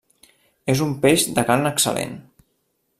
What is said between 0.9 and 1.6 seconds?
peix de